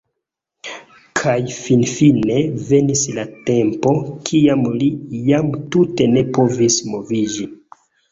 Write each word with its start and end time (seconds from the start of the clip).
Kaj 1.19 1.33
finfine 1.57 2.37
venis 2.69 3.03
la 3.17 3.25
tempo, 3.49 3.93
kiam 4.29 4.65
li 4.79 4.87
jam 5.29 5.53
tute 5.77 6.09
ne 6.15 6.25
povis 6.39 6.79
moviĝi. 6.95 7.47